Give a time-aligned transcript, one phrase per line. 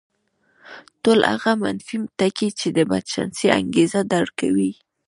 [1.03, 4.71] ټول هغه منفي ټکي چې د بدچانسۍ انګېزه درکوي.